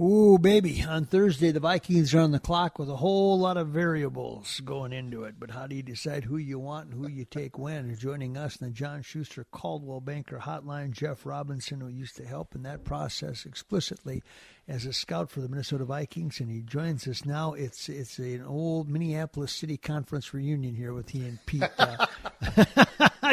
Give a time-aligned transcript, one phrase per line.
[0.00, 0.82] Ooh, baby.
[0.82, 4.90] On Thursday, the Vikings are on the clock with a whole lot of variables going
[4.90, 5.34] into it.
[5.38, 7.94] But how do you decide who you want and who you take when?
[7.96, 12.54] Joining us in the John Schuster Coldwell Banker Hotline, Jeff Robinson, who used to help
[12.54, 14.22] in that process explicitly
[14.66, 17.52] as a scout for the Minnesota Vikings, and he joins us now.
[17.52, 21.64] It's it's an old Minneapolis City Conference reunion here with he and Pete.
[21.78, 22.06] Uh,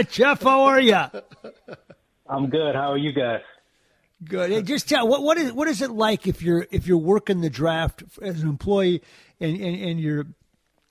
[0.09, 1.05] Jeff, how are you?
[2.27, 2.75] I'm good.
[2.75, 3.41] How are you guys?
[4.23, 4.51] Good.
[4.51, 7.39] Hey, just tell what what is what is it like if you're if you're working
[7.39, 9.01] the draft as an employee
[9.39, 10.25] and, and, and you're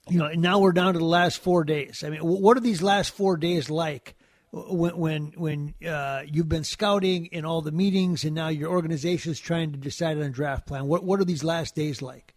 [0.08, 2.02] you know now we're down to the last four days.
[2.04, 4.14] I mean, what are these last four days like
[4.50, 9.32] when when when uh, you've been scouting in all the meetings and now your organization
[9.32, 10.86] is trying to decide on a draft plan?
[10.86, 12.34] What what are these last days like?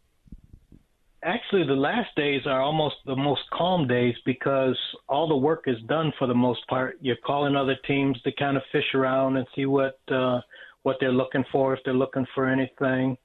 [1.23, 5.77] Actually, the last days are almost the most calm days because all the work is
[5.87, 6.97] done for the most part.
[6.99, 10.41] You're calling other teams to kind of fish around and see what uh,
[10.83, 13.17] what they're looking for, if they're looking for anything.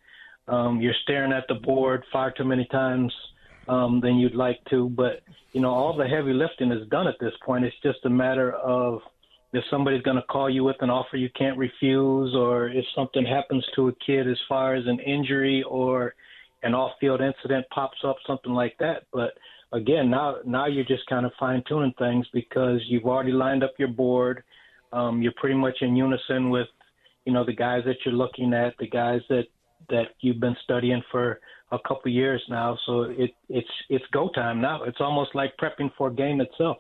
[0.49, 3.13] Um, you're staring at the board far too many times
[3.69, 5.23] um, than you'd like to, but
[5.53, 7.65] you know all the heavy lifting is done at this point.
[7.65, 9.01] It's just a matter of
[9.53, 13.25] if somebody's going to call you with an offer you can't refuse, or if something
[13.25, 16.15] happens to a kid as far as an injury or
[16.63, 19.05] an off-field incident pops up, something like that.
[19.13, 19.33] But
[19.73, 23.89] again, now now you're just kind of fine-tuning things because you've already lined up your
[23.89, 24.45] board.
[24.93, 26.69] Um, you're pretty much in unison with
[27.27, 29.45] you know the guys that you're looking at, the guys that
[29.91, 31.41] that you've been studying for
[31.73, 32.79] a couple years now.
[32.87, 34.85] So it it's it's go time now.
[34.85, 36.79] It's almost like prepping for a game itself.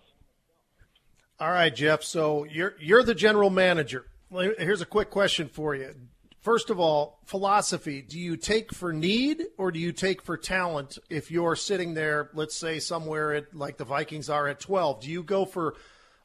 [1.39, 2.03] All right, Jeff.
[2.03, 4.07] So you're you're the general manager.
[4.31, 5.95] Here's a quick question for you.
[6.41, 8.03] First of all, philosophy.
[8.03, 10.97] Do you take for need or do you take for talent?
[11.11, 15.11] If you're sitting there, let's say somewhere at like the Vikings are at 12, do
[15.11, 15.75] you go for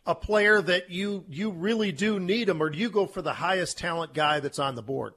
[0.06, 3.34] a player that you you really do need him, or do you go for the
[3.34, 5.13] highest talent guy that's on the board?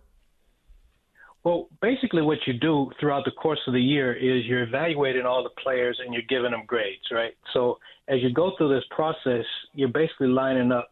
[1.42, 5.42] Well, basically, what you do throughout the course of the year is you're evaluating all
[5.42, 7.34] the players and you're giving them grades, right?
[7.52, 7.78] So
[8.08, 10.88] as you go through this process, you're basically lining up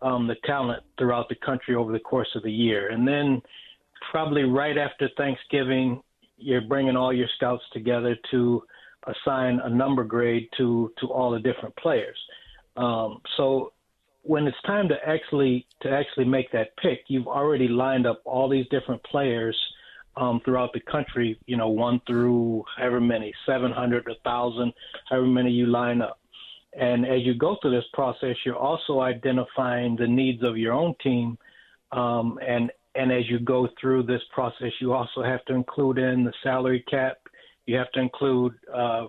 [0.00, 3.42] um, the talent throughout the country over the course of the year, and then
[4.10, 6.02] probably right after Thanksgiving,
[6.38, 8.62] you're bringing all your scouts together to
[9.06, 12.18] assign a number grade to to all the different players.
[12.76, 13.72] Um, so
[14.22, 18.48] when it's time to actually to actually make that pick, you've already lined up all
[18.48, 19.56] these different players
[20.16, 21.38] um, throughout the country.
[21.46, 24.72] You know, one through however many, seven hundred, a thousand,
[25.08, 26.18] however many you line up.
[26.78, 30.94] And as you go through this process, you're also identifying the needs of your own
[31.02, 31.36] team.
[31.92, 36.24] Um, and and as you go through this process, you also have to include in
[36.24, 37.18] the salary cap.
[37.66, 39.06] You have to include uh,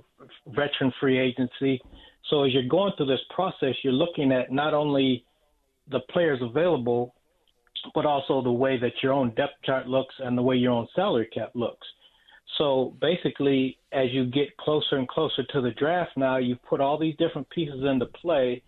[0.47, 1.81] veteran free agency.
[2.29, 5.25] So as you're going through this process, you're looking at not only
[5.89, 7.13] the players available,
[7.93, 10.87] but also the way that your own depth chart looks and the way your own
[10.95, 11.87] salary cap looks.
[12.57, 16.97] So basically, as you get closer and closer to the draft now, you put all
[16.97, 18.61] these different pieces into play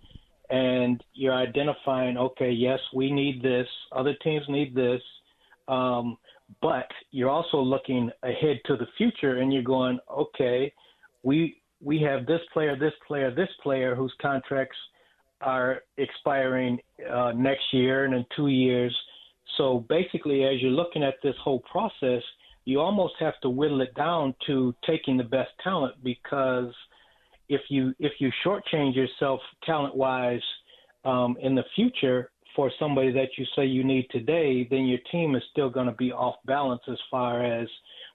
[0.49, 5.01] and you're identifying, okay, yes, we need this, other teams need this.
[5.67, 6.17] Um,
[6.61, 10.73] but you're also looking ahead to the future and you're going, okay,
[11.23, 14.77] we we have this player, this player, this player whose contracts
[15.41, 16.79] are expiring
[17.11, 18.95] uh, next year and in two years.
[19.57, 22.23] So basically, as you're looking at this whole process,
[22.65, 26.73] you almost have to whittle it down to taking the best talent because
[27.49, 30.41] if you if you shortchange yourself talent wise
[31.03, 35.35] um, in the future for somebody that you say you need today, then your team
[35.35, 37.67] is still going to be off balance as far as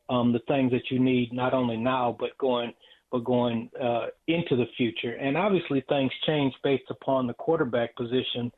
[0.08, 2.72] um, the things that you need not only now but going
[3.10, 5.12] but going uh, into the future.
[5.14, 8.52] And obviously, things change based upon the quarterback position.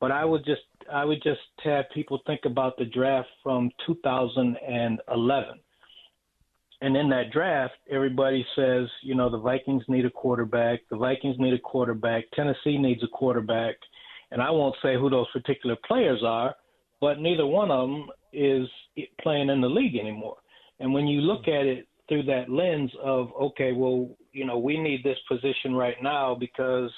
[0.00, 0.62] But I would just
[0.92, 5.60] I would just have people think about the draft from 2011.
[6.82, 10.80] And in that draft, everybody says, you know, the Vikings need a quarterback.
[10.90, 12.24] The Vikings need a quarterback.
[12.34, 13.76] Tennessee needs a quarterback.
[14.30, 16.54] And I won't say who those particular players are,
[17.00, 18.68] but neither one of them is
[19.22, 20.36] playing in the league anymore.
[20.78, 24.78] And when you look at it through that lens of, okay, well, you know, we
[24.78, 26.90] need this position right now because,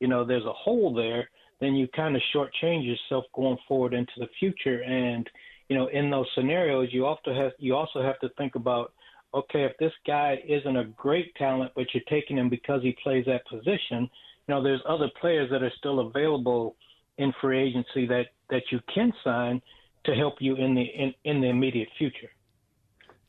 [0.00, 1.28] you know, there's a hole there,
[1.60, 4.82] then you kind of shortchange yourself going forward into the future.
[4.82, 5.28] And,
[5.68, 8.92] you know, in those scenarios, you also have you also have to think about,
[9.34, 13.26] okay, if this guy isn't a great talent, but you're taking him because he plays
[13.26, 14.08] that position,
[14.48, 16.76] you know, there's other players that are still available
[17.18, 19.60] in free agency that that you can sign
[20.04, 22.30] to help you in the in, in the immediate future.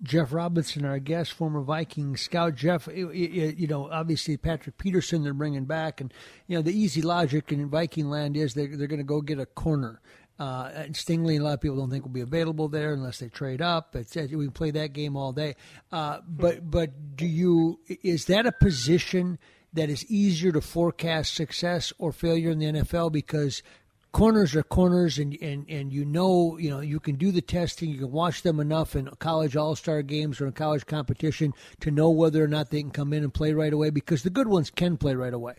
[0.03, 2.55] Jeff Robinson, our guest, former Viking scout.
[2.55, 6.11] Jeff, you know, obviously Patrick Peterson they're bringing back, and
[6.47, 9.39] you know the easy logic in Viking land is they're they're going to go get
[9.39, 10.01] a corner.
[10.39, 13.29] Uh, and Stingley, a lot of people don't think will be available there unless they
[13.29, 13.95] trade up.
[13.95, 15.55] It's, we can play that game all day.
[15.91, 19.37] Uh, but but do you is that a position
[19.73, 23.61] that is easier to forecast success or failure in the NFL because
[24.11, 27.89] corners are corners and, and, and you know you know you can do the testing
[27.89, 32.09] you can watch them enough in college all-star games or in college competition to know
[32.09, 34.69] whether or not they can come in and play right away because the good ones
[34.69, 35.55] can play right away.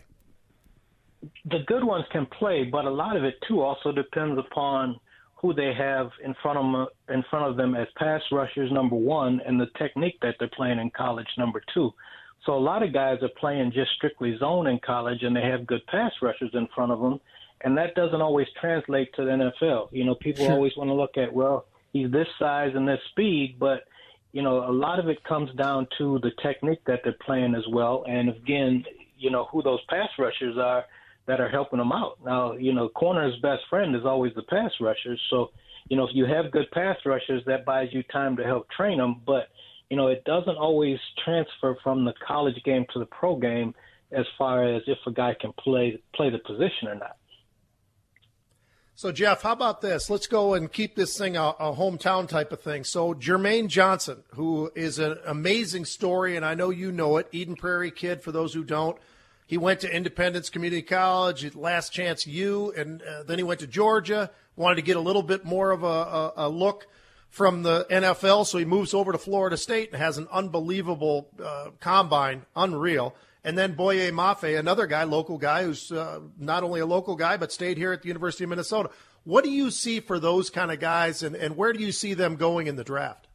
[1.45, 4.99] The good ones can play but a lot of it too also depends upon
[5.35, 8.95] who they have in front of them in front of them as pass rushers number
[8.95, 11.91] 1 and the technique that they're playing in college number 2
[12.45, 15.65] so a lot of guys are playing just strictly zone in college and they have
[15.65, 17.19] good pass rushers in front of them
[17.63, 19.89] and that doesn't always translate to the NFL.
[19.91, 20.53] You know, people sure.
[20.53, 23.83] always want to look at well, he's this size and this speed, but
[24.31, 27.63] you know, a lot of it comes down to the technique that they're playing as
[27.69, 28.83] well, and again,
[29.17, 30.85] you know, who those pass rushers are
[31.25, 32.17] that are helping them out.
[32.25, 35.51] Now, you know, corner's best friend is always the pass rushers, so
[35.89, 38.97] you know, if you have good pass rushers, that buys you time to help train
[38.97, 39.49] them, but
[39.89, 43.75] you know, it doesn't always transfer from the college game to the pro game
[44.11, 47.17] as far as if a guy can play play the position or not.
[48.95, 50.11] So, Jeff, how about this?
[50.11, 52.83] Let's go and keep this thing a, a, hometown type of thing.
[52.83, 57.55] So, Jermaine Johnson, who is an amazing story, and I know you know it, Eden
[57.55, 58.95] Prairie kid, for those who don't.
[59.47, 63.67] He went to Independence Community College, Last Chance U, and uh, then he went to
[63.67, 66.85] Georgia, wanted to get a little bit more of a, a, a, look
[67.29, 71.71] from the NFL, so he moves over to Florida State and has an unbelievable uh,
[71.79, 73.15] combine, unreal.
[73.43, 77.35] And then Boye Mafe, another guy, local guy, who's uh, not only a local guy,
[77.35, 78.89] but stayed here at the University of Minnesota.
[79.25, 82.13] What do you see for those kind of guys, and, and where do you see
[82.13, 83.27] them going in the draft?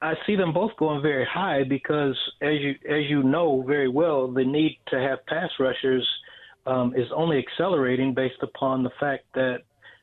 [0.00, 4.28] I see them both going very high because, as you as you know very well,
[4.28, 6.06] the need to have pass rushers
[6.66, 9.62] um, is only accelerating based upon the fact that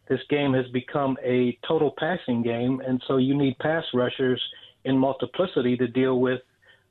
[0.10, 4.42] this game has become a total passing game, and so you need pass rushers
[4.84, 6.42] in multiplicity to deal with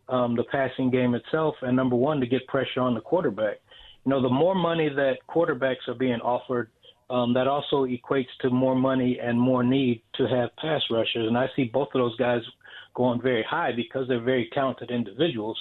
[0.08, 3.56] um, the passing game itself, and number one, to get pressure on the quarterback.
[4.04, 6.68] You know, the more money that quarterbacks are being offered,
[7.10, 11.26] um, that also equates to more money and more need to have pass rushers.
[11.28, 12.40] And I see both of those guys
[12.94, 15.58] going very high because they're very talented individuals.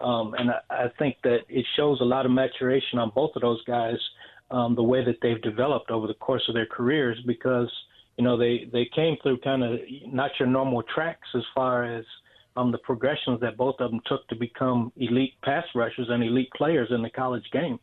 [0.00, 3.42] Um, and I, I think that it shows a lot of maturation on both of
[3.42, 3.96] those guys,
[4.50, 7.70] um, the way that they've developed over the course of their careers, because
[8.16, 12.04] you know they they came through kind of not your normal tracks as far as
[12.56, 16.50] um, the progressions that both of them took to become elite pass rushers and elite
[16.56, 17.78] players in the college game.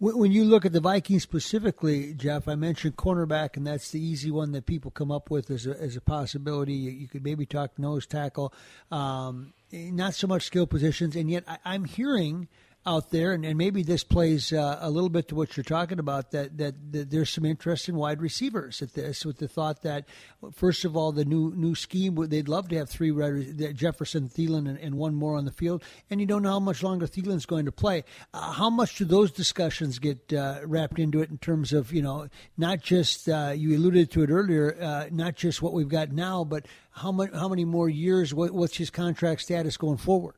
[0.00, 4.30] When you look at the Vikings specifically, Jeff, I mentioned cornerback, and that's the easy
[4.30, 6.74] one that people come up with as a, as a possibility.
[6.74, 8.54] You could maybe talk nose tackle,
[8.92, 12.48] um, not so much skill positions, and yet I, I'm hearing–
[12.88, 15.98] out there, and, and maybe this plays uh, a little bit to what you're talking
[15.98, 16.30] about.
[16.30, 20.06] That, that, that there's some interest in wide receivers at this, with the thought that
[20.54, 24.68] first of all, the new new scheme they'd love to have three writers, Jefferson, Thielen,
[24.68, 27.46] and, and, one more on the field, and you don't know how much longer Thielen's
[27.46, 28.04] going to play.
[28.32, 32.02] Uh, how much do those discussions get uh, wrapped into it in terms of you
[32.02, 36.10] know not just uh, you alluded to it earlier, uh, not just what we've got
[36.10, 38.32] now, but how much how many more years?
[38.32, 40.34] What, what's his contract status going forward?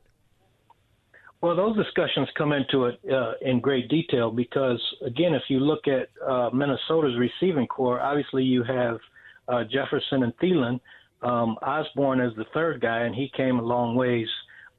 [1.41, 5.87] Well, those discussions come into it uh, in great detail because, again, if you look
[5.87, 8.99] at uh, Minnesota's receiving corps, obviously you have
[9.47, 10.79] uh, Jefferson and Thielen.
[11.23, 14.27] Um, Osborn is the third guy, and he came a long ways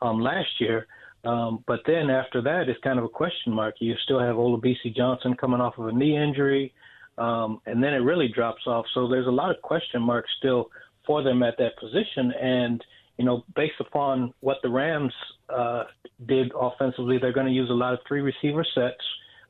[0.02, 0.86] um, last year.
[1.24, 3.76] Um, but then after that, it's kind of a question mark.
[3.80, 6.72] You still have Olabisi Johnson coming off of a knee injury,
[7.18, 8.86] um, and then it really drops off.
[8.94, 10.70] So there's a lot of question marks still
[11.06, 12.32] for them at that position.
[12.40, 12.84] And
[13.18, 15.12] you know, based upon what the Rams
[15.48, 15.84] uh,
[16.26, 19.02] did offensively, they're going to use a lot of three receiver sets,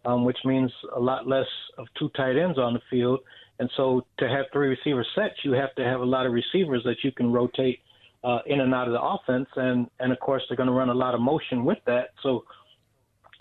[0.04, 1.46] um, which means a lot less
[1.78, 3.20] of two tight ends on the field.
[3.58, 6.82] And so to have three receiver sets, you have to have a lot of receivers
[6.84, 7.80] that you can rotate
[8.24, 9.48] uh, in and out of the offense.
[9.56, 12.10] And, and of course, they're going to run a lot of motion with that.
[12.22, 12.44] So,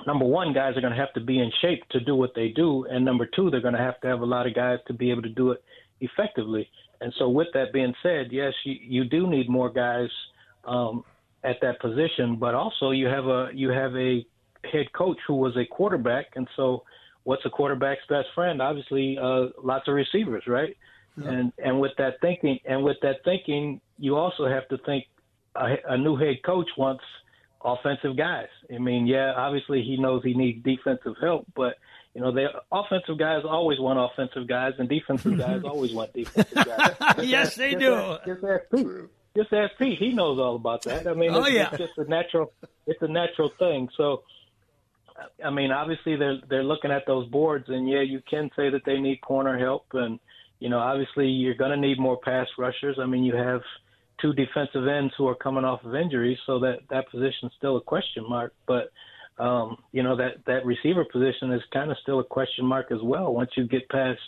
[0.06, 2.50] number one, guys are going to have to be in shape to do what they
[2.50, 2.86] do.
[2.86, 5.12] And number two, they're going to have to have a lot of guys to be
[5.12, 5.64] able to do it
[6.02, 6.70] effectively.
[7.02, 10.10] And so, with that being said, yes, you, you do need more guys
[10.66, 11.04] um,
[11.44, 14.26] at that position, but also you have a you have a
[14.72, 16.84] head coach who was a quarterback, and so
[17.24, 18.62] what's a quarterback's best friend?
[18.62, 20.78] Obviously, uh, lots of receivers, right?
[21.18, 21.30] Yeah.
[21.32, 25.06] And and with that thinking, and with that thinking, you also have to think
[25.56, 27.04] a, a new head coach wants
[27.64, 28.48] offensive guys.
[28.74, 31.76] I mean, yeah, obviously he knows he needs defensive help, but
[32.14, 36.66] you know, the offensive guys always want offensive guys, and defensive guys always want defensive
[36.66, 36.96] guys.
[37.24, 37.94] yes, ask, they do.
[37.94, 38.88] Ask, just ask Pete.
[39.36, 39.98] Just ask Pete.
[39.98, 41.08] He knows all about that.
[41.08, 41.70] I mean, oh, it's, yeah.
[41.70, 42.52] it's just a natural.
[42.86, 43.88] It's a natural thing.
[43.96, 44.24] So,
[45.44, 48.82] I mean, obviously they're they're looking at those boards, and yeah, you can say that
[48.86, 50.20] they need corner help, and
[50.60, 52.98] you know, obviously you're going to need more pass rushers.
[53.02, 53.62] I mean, you have
[54.22, 57.82] two defensive ends who are coming off of injuries, so that that position's still a
[57.82, 58.54] question mark.
[58.68, 58.92] But
[59.42, 63.02] um, you know that that receiver position is kind of still a question mark as
[63.02, 63.34] well.
[63.34, 64.20] Once you get past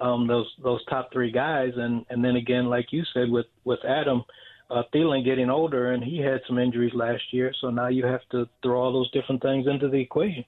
[0.00, 3.78] um, those those top three guys, and and then again, like you said, with with
[3.84, 4.24] Adam
[4.70, 8.20] uh, Thielen getting older, and he had some injuries last year, so now you have
[8.32, 10.44] to throw all those different things into the equation,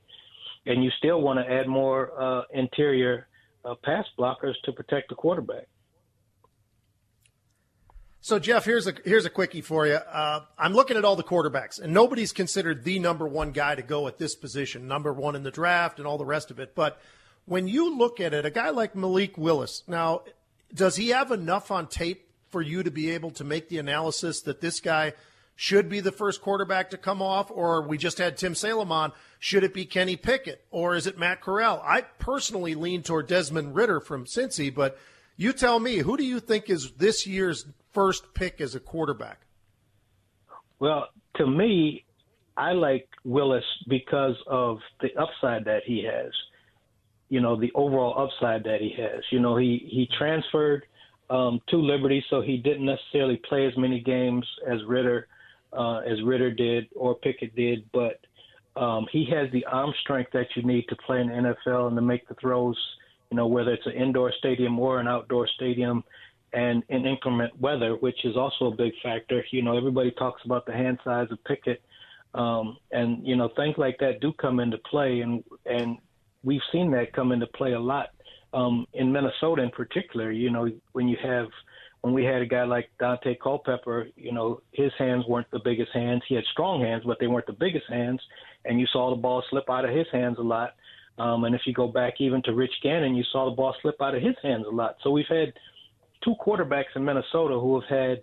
[0.67, 3.29] and you still want to add more uh, interior
[3.65, 5.69] uh, pass blockers to protect the quarterback.
[8.23, 9.95] So Jeff, here's a here's a quickie for you.
[9.95, 13.83] Uh, I'm looking at all the quarterbacks, and nobody's considered the number one guy to
[13.83, 16.75] go at this position, number one in the draft, and all the rest of it.
[16.75, 17.01] But
[17.47, 20.23] when you look at it, a guy like Malik Willis, now,
[20.75, 24.43] does he have enough on tape for you to be able to make the analysis
[24.43, 25.15] that this guy
[25.57, 29.13] should be the first quarterback to come off, or we just had Tim Salem on?
[29.39, 31.83] Should it be Kenny Pickett, or is it Matt Corral?
[31.83, 34.99] I personally lean toward Desmond Ridder from Cincy, but
[35.39, 39.41] you tell me, who do you think is this year's first pick as a quarterback?
[40.79, 42.05] Well, to me,
[42.57, 46.33] I like Willis because of the upside that he has.
[47.29, 49.23] You know, the overall upside that he has.
[49.31, 50.85] You know, he he transferred
[51.29, 55.29] um, to Liberty, so he didn't necessarily play as many games as Ridder
[55.73, 58.21] uh, as Ridder did or Pickett did, but
[58.77, 61.35] um, he has the arm strength that you need to play in the
[61.67, 62.79] NFL and to make the throws.
[63.31, 66.03] You know, whether it's an indoor stadium or an outdoor stadium
[66.53, 69.45] and in inclement weather, which is also a big factor.
[69.51, 71.83] You know, everybody talks about the hand size of Pickett,
[72.35, 75.99] um, and you know things like that do come into play, and and
[76.43, 78.09] we've seen that come into play a lot
[78.53, 80.31] um, in Minnesota in particular.
[80.31, 81.47] You know, when you have
[82.03, 85.93] when we had a guy like Daunte Culpepper, you know, his hands weren't the biggest
[85.93, 86.23] hands.
[86.29, 88.21] He had strong hands, but they weren't the biggest hands,
[88.65, 90.75] and you saw the ball slip out of his hands a lot.
[91.19, 94.01] Um, and if you go back even to Rich Gannon, you saw the ball slip
[94.01, 94.97] out of his hands a lot.
[95.03, 95.53] So we've had
[96.23, 98.23] two quarterbacks in Minnesota who have had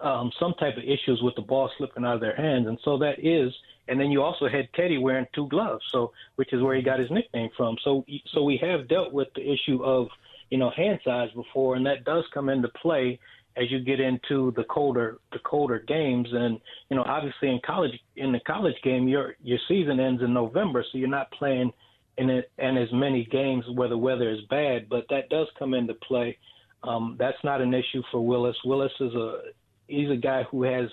[0.00, 2.98] um, some type of issues with the ball slipping out of their hands, and so
[2.98, 3.52] that is.
[3.88, 7.00] And then you also had Teddy wearing two gloves, so which is where he got
[7.00, 7.76] his nickname from.
[7.82, 10.08] So so we have dealt with the issue of
[10.50, 13.18] you know hand size before, and that does come into play
[13.56, 16.28] as you get into the colder the colder games.
[16.32, 16.60] And
[16.90, 20.84] you know obviously in college in the college game your your season ends in November,
[20.92, 21.72] so you're not playing
[22.18, 25.72] in it and as many games where the weather is bad, but that does come
[25.72, 26.36] into play.
[26.82, 28.56] Um, that's not an issue for Willis.
[28.64, 29.40] Willis is a
[29.88, 30.88] he's a guy who has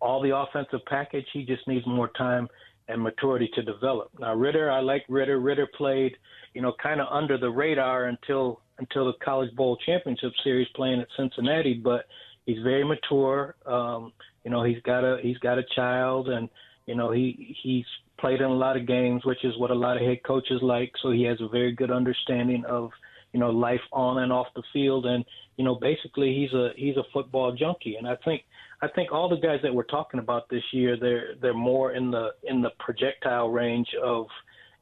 [0.00, 1.26] all the offensive package.
[1.32, 2.48] He just needs more time
[2.88, 4.10] and maturity to develop.
[4.18, 5.38] Now Ridder, I like Ridder.
[5.38, 6.16] Ridder played,
[6.54, 11.00] you know, kind of under the radar until until the College Bowl championship series playing
[11.00, 12.06] at Cincinnati, but
[12.46, 13.54] he's very mature.
[13.66, 14.12] Um,
[14.44, 16.48] you know, he's got a he's got a child, and
[16.86, 17.84] you know he he's
[18.18, 20.92] played in a lot of games, which is what a lot of head coaches like.
[21.02, 22.90] So he has a very good understanding of
[23.32, 25.06] you know life on and off the field.
[25.06, 25.24] And
[25.56, 27.96] you know basically he's a he's a football junkie.
[27.96, 28.42] And i think
[28.82, 32.10] i think all the guys that we're talking about this year they're they're more in
[32.10, 34.26] the in the projectile range of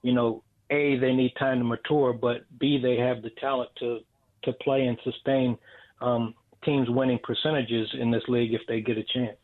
[0.03, 3.99] you know a they need time to mature but b they have the talent to
[4.45, 5.59] to play and sustain
[6.01, 9.39] um teams winning percentages in this league if they get a chance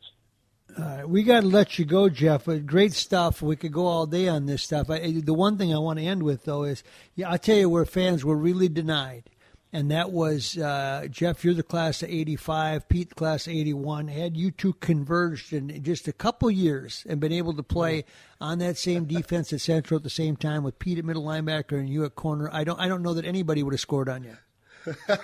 [0.77, 2.47] uh, we got to let you go, Jeff.
[2.65, 3.41] Great stuff.
[3.41, 4.89] We could go all day on this stuff.
[4.89, 6.83] I, the one thing I want to end with, though, is
[7.15, 9.29] yeah, I'll tell you where fans were really denied,
[9.71, 11.45] and that was uh, Jeff.
[11.45, 14.09] You're the class of '85, Pete, the class of '81.
[14.09, 18.03] Had you two converged in just a couple years and been able to play
[18.41, 21.79] on that same defense at Central at the same time with Pete at middle linebacker
[21.79, 24.23] and you at corner, I don't, I don't know that anybody would have scored on
[24.23, 24.37] you.
[25.07, 25.19] that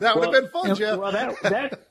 [0.00, 0.98] well, have been fun, Jeff.
[0.98, 1.89] Well, that that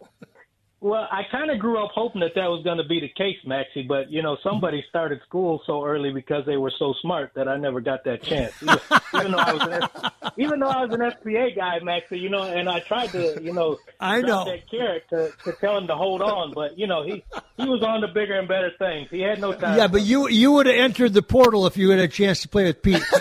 [0.81, 3.35] Well, I kind of grew up hoping that that was going to be the case,
[3.45, 3.83] Maxie.
[3.83, 7.57] But you know, somebody started school so early because they were so smart that I
[7.57, 8.53] never got that chance.
[8.63, 8.77] Even,
[9.15, 12.43] even though I was an even though I was an SBA guy, Maxie, you know,
[12.43, 15.95] and I tried to, you know, I know that carrot to, to tell him to
[15.95, 17.23] hold on, but you know, he
[17.57, 19.09] he was on to bigger and better things.
[19.11, 19.77] He had no time.
[19.77, 22.47] Yeah, but you you would have entered the portal if you had a chance to
[22.47, 23.03] play with Pete.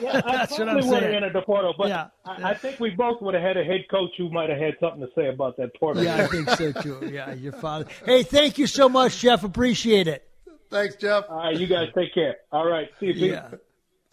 [0.00, 1.14] yeah, I That's what I'm probably would have saying.
[1.16, 2.08] entered the portal, but Yeah.
[2.24, 4.74] I, I think we both would have had a head coach who might have had
[4.80, 6.02] something to say about that portal.
[6.02, 7.10] Yeah, I think so too.
[7.12, 7.86] Yeah, your father.
[8.04, 9.44] Hey, thank you so much, Jeff.
[9.44, 10.28] Appreciate it.
[10.70, 11.24] Thanks, Jeff.
[11.28, 12.36] All right, you guys take care.
[12.52, 13.12] All right, see you.
[13.14, 13.22] Pete.
[13.30, 13.48] Yeah,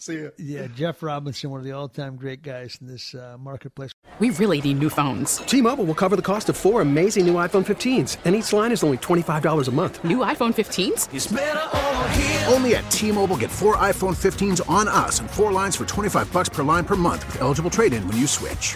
[0.01, 0.31] See you.
[0.37, 0.65] yeah.
[0.75, 3.91] Jeff Robinson, one of the all-time great guys in this uh, marketplace.
[4.17, 5.37] We really need new phones.
[5.37, 8.83] T-Mobile will cover the cost of four amazing new iPhone 15s, and each line is
[8.83, 10.03] only $25 a month.
[10.03, 12.51] New iPhone 15s?
[12.51, 16.49] Only at T-Mobile get four iPhone 15s on us and four lines for 25 bucks
[16.49, 18.75] per line per month with eligible trade-in when you switch.